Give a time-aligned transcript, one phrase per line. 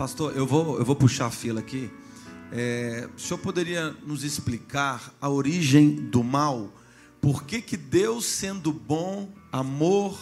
[0.00, 1.90] Pastor, eu vou, eu vou puxar a fila aqui.
[2.50, 6.72] É, o senhor poderia nos explicar a origem do mal?
[7.20, 10.18] Por que, que Deus, sendo bom, amor,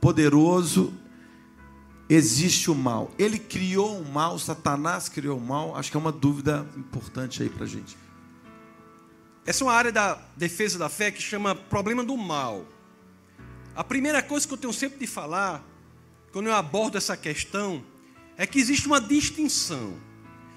[0.00, 0.92] poderoso,
[2.08, 3.12] existe o mal?
[3.16, 5.76] Ele criou o mal, Satanás criou o mal?
[5.76, 7.96] Acho que é uma dúvida importante aí para gente.
[9.46, 12.66] Essa é uma área da defesa da fé que chama problema do mal.
[13.76, 15.64] A primeira coisa que eu tenho sempre de falar,
[16.32, 17.84] quando eu abordo essa questão,
[18.36, 19.94] é que existe uma distinção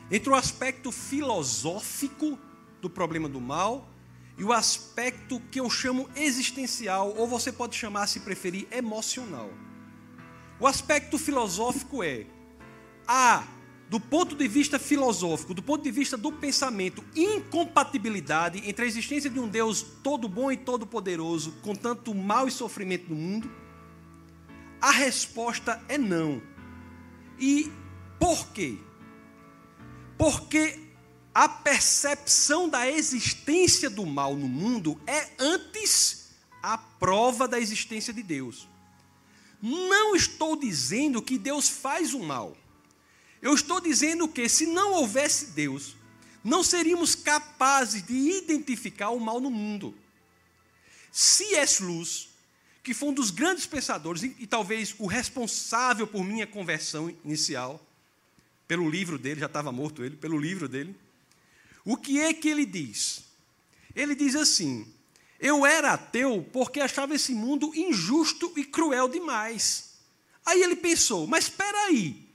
[0.10, 2.38] entre o aspecto filosófico
[2.82, 3.90] do problema do mal
[4.38, 9.50] e o aspecto que eu chamo existencial, ou você pode chamar, se preferir, emocional.
[10.60, 12.26] O aspecto filosófico é
[13.08, 13.44] há,
[13.90, 19.30] do ponto de vista filosófico, do ponto de vista do pensamento, incompatibilidade entre a existência
[19.30, 23.52] de um Deus todo bom e todo poderoso, com tanto mal e sofrimento no mundo?
[24.82, 26.42] A resposta é não.
[27.46, 27.70] E
[28.18, 28.78] por quê?
[30.18, 30.80] Porque
[31.36, 36.30] a percepção da existência do mal no mundo é antes
[36.62, 38.70] a prova da existência de Deus.
[39.62, 42.56] Não estou dizendo que Deus faz o mal.
[43.42, 45.98] Eu estou dizendo que se não houvesse Deus,
[46.42, 49.94] não seríamos capazes de identificar o mal no mundo.
[51.12, 51.84] C.S.
[51.84, 52.30] Luz,
[52.84, 57.82] que foi um dos grandes pensadores e talvez o responsável por minha conversão inicial,
[58.68, 60.94] pelo livro dele, já estava morto ele, pelo livro dele,
[61.86, 63.24] o que é que ele diz?
[63.96, 64.86] Ele diz assim:
[65.40, 69.94] Eu era ateu porque achava esse mundo injusto e cruel demais.
[70.46, 72.28] Aí ele pensou: Mas espera aí,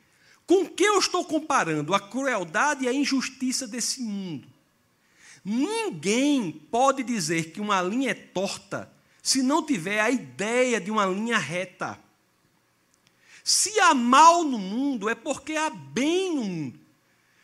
[0.47, 4.49] com que eu estou comparando a crueldade e a injustiça desse mundo?
[5.45, 8.91] Ninguém pode dizer que uma linha é torta
[9.29, 11.99] se não tiver a ideia de uma linha reta.
[13.45, 16.81] Se há mal no mundo, é porque há bem no mundo.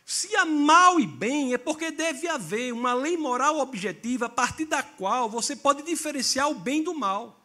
[0.06, 4.64] Se há mal e bem, é porque deve haver uma lei moral objetiva a partir
[4.64, 7.38] da qual você pode diferenciar o bem do mal.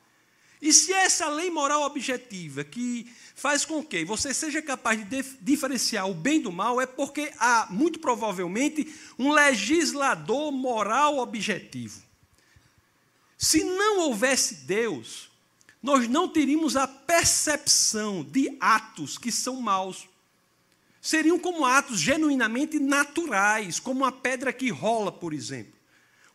[0.61, 5.21] E se é essa lei moral objetiva que faz com que você seja capaz de
[5.41, 12.08] diferenciar o bem do mal, é porque há, muito provavelmente, um legislador moral objetivo.
[13.39, 15.31] Se não houvesse Deus,
[15.81, 20.07] nós não teríamos a percepção de atos que são maus
[21.01, 25.73] seriam como atos genuinamente naturais, como uma pedra que rola, por exemplo.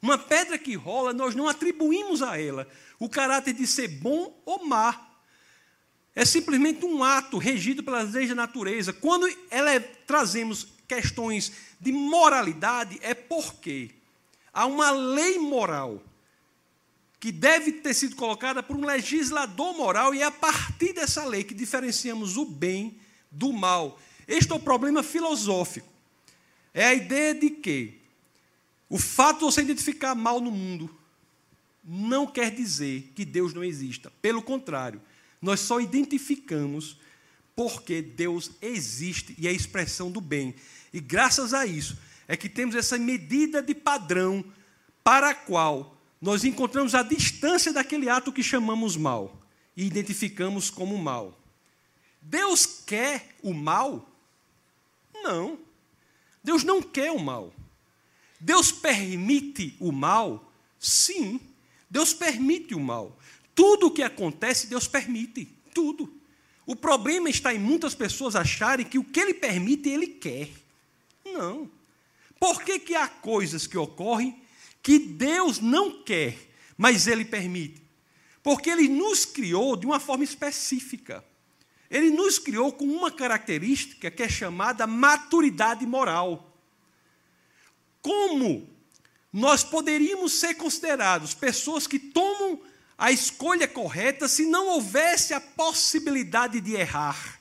[0.00, 4.64] Uma pedra que rola, nós não atribuímos a ela o caráter de ser bom ou
[4.64, 5.10] má.
[6.14, 8.92] É simplesmente um ato regido pelas leis da natureza.
[8.92, 13.90] Quando ela é, trazemos questões de moralidade, é porque
[14.52, 16.02] há uma lei moral
[17.24, 21.42] que deve ter sido colocada por um legislador moral, e é a partir dessa lei
[21.42, 22.98] que diferenciamos o bem
[23.30, 23.98] do mal.
[24.28, 25.88] Este é o problema filosófico.
[26.74, 27.98] É a ideia de que
[28.90, 30.94] o fato de você identificar mal no mundo
[31.82, 34.12] não quer dizer que Deus não exista.
[34.20, 35.00] Pelo contrário,
[35.40, 36.98] nós só identificamos
[37.56, 40.54] porque Deus existe e é a expressão do bem.
[40.92, 41.96] E graças a isso
[42.28, 44.44] é que temos essa medida de padrão
[45.02, 49.40] para a qual nós encontramos a distância daquele ato que chamamos mal
[49.76, 51.38] e identificamos como mal.
[52.20, 54.08] Deus quer o mal?
[55.14, 55.58] Não.
[56.42, 57.52] Deus não quer o mal.
[58.40, 60.50] Deus permite o mal?
[60.78, 61.40] Sim.
[61.88, 63.18] Deus permite o mal.
[63.54, 65.46] Tudo o que acontece, Deus permite.
[65.72, 66.12] Tudo.
[66.66, 70.48] O problema está em muitas pessoas acharem que o que Ele permite, Ele quer.
[71.24, 71.70] Não.
[72.38, 74.38] Por que, que há coisas que ocorrem
[74.84, 76.36] que Deus não quer,
[76.76, 77.82] mas Ele permite?
[78.42, 81.24] Porque Ele nos criou de uma forma específica.
[81.90, 86.54] Ele nos criou com uma característica que é chamada maturidade moral.
[88.02, 88.68] Como
[89.32, 92.60] nós poderíamos ser considerados pessoas que tomam
[92.98, 97.40] a escolha correta se não houvesse a possibilidade de errar?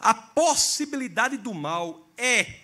[0.00, 2.60] A possibilidade do mal é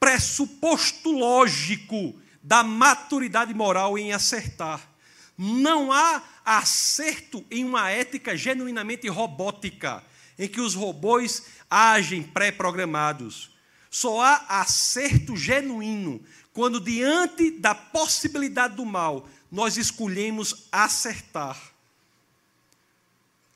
[0.00, 4.88] pressuposto lógico da maturidade moral em acertar.
[5.36, 10.02] Não há acerto em uma ética genuinamente robótica
[10.38, 13.50] em que os robôs agem pré-programados.
[13.90, 16.22] Só há acerto genuíno
[16.52, 21.58] quando, diante da possibilidade do mal, nós escolhemos acertar.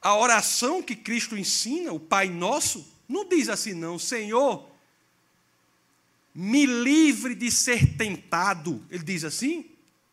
[0.00, 4.68] A oração que Cristo ensina, o Pai Nosso, não diz assim, não, Senhor,
[6.38, 8.84] me livre de ser tentado.
[8.90, 9.64] Ele diz assim?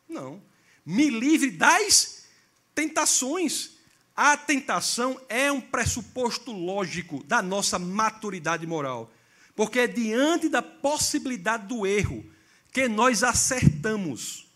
[0.07, 0.41] Não.
[0.85, 2.23] Me livre das
[2.73, 3.71] tentações.
[4.15, 9.11] A tentação é um pressuposto lógico da nossa maturidade moral.
[9.53, 12.25] Porque é diante da possibilidade do erro
[12.71, 14.47] que nós acertamos.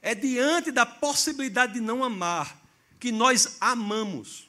[0.00, 2.58] É diante da possibilidade de não amar
[2.98, 4.48] que nós amamos.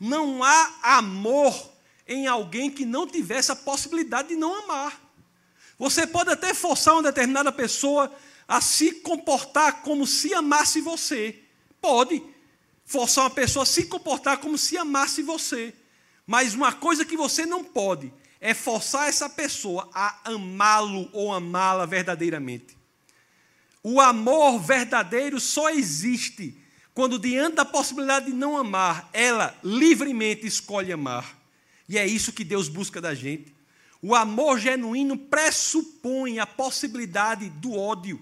[0.00, 1.72] Não há amor
[2.08, 5.11] em alguém que não tivesse a possibilidade de não amar.
[5.78, 8.14] Você pode até forçar uma determinada pessoa
[8.46, 11.40] a se comportar como se amasse você.
[11.80, 12.22] Pode
[12.84, 15.74] forçar uma pessoa a se comportar como se amasse você.
[16.26, 21.86] Mas uma coisa que você não pode é forçar essa pessoa a amá-lo ou amá-la
[21.86, 22.76] verdadeiramente.
[23.82, 26.58] O amor verdadeiro só existe
[26.94, 31.38] quando, diante da possibilidade de não amar, ela livremente escolhe amar.
[31.88, 33.54] E é isso que Deus busca da gente.
[34.02, 38.20] O amor genuíno pressupõe a possibilidade do ódio.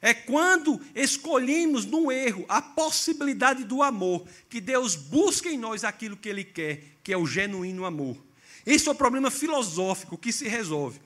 [0.00, 6.16] É quando escolhemos no erro a possibilidade do amor, que Deus busca em nós aquilo
[6.16, 8.16] que Ele quer, que é o genuíno amor.
[8.64, 11.00] Esse é o problema filosófico que se resolve.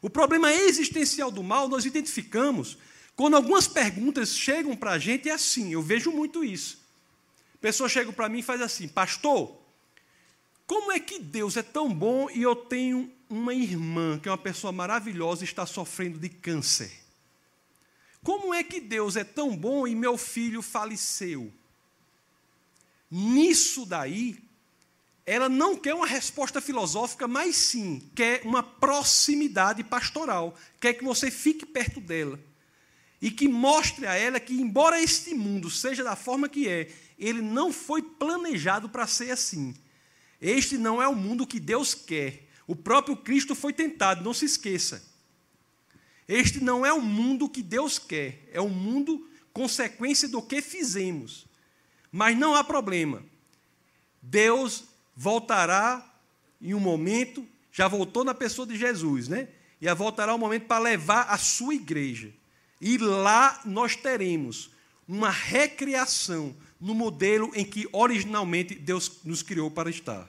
[0.00, 2.78] O problema existencial do mal nós identificamos
[3.16, 6.78] quando algumas perguntas chegam para a gente, é assim, eu vejo muito isso.
[7.60, 9.56] Pessoas chegam para mim e fazem assim, pastor,
[10.66, 14.38] como é que Deus é tão bom e eu tenho uma irmã, que é uma
[14.38, 16.92] pessoa maravilhosa, está sofrendo de câncer?
[18.22, 21.52] Como é que Deus é tão bom e meu filho faleceu?
[23.10, 24.38] Nisso daí,
[25.24, 31.30] ela não quer uma resposta filosófica, mas sim quer uma proximidade pastoral, quer que você
[31.30, 32.38] fique perto dela
[33.20, 37.40] e que mostre a ela que, embora este mundo seja da forma que é, ele
[37.40, 39.74] não foi planejado para ser assim.
[40.40, 42.46] Este não é o mundo que Deus quer.
[42.66, 45.02] O próprio Cristo foi tentado, não se esqueça.
[46.26, 51.46] Este não é o mundo que Deus quer, é o mundo consequência do que fizemos.
[52.10, 53.22] Mas não há problema.
[54.20, 54.84] Deus
[55.14, 56.04] voltará
[56.60, 59.48] em um momento, já voltou na pessoa de Jesus, né?
[59.80, 62.32] E voltará um momento para levar a sua igreja.
[62.80, 64.70] E lá nós teremos
[65.06, 70.28] uma recriação no modelo em que originalmente Deus nos criou para estar.